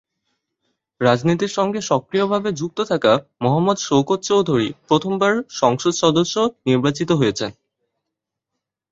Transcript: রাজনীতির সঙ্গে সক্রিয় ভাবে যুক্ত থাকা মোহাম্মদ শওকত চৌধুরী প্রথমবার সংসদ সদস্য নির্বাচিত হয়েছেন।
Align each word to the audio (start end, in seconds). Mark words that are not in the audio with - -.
রাজনীতির 1.01 1.51
সঙ্গে 1.51 1.79
সক্রিয় 1.81 2.25
ভাবে 2.27 2.49
যুক্ত 2.51 2.79
থাকা 2.81 3.13
মোহাম্মদ 3.41 3.77
শওকত 3.79 4.19
চৌধুরী 4.23 4.69
প্রথমবার 4.87 5.33
সংসদ 5.53 5.93
সদস্য 5.93 6.35
নির্বাচিত 6.65 7.09
হয়েছেন। 7.11 7.51